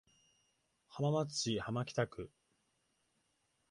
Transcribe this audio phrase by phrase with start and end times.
[0.87, 2.31] 浜松市浜北区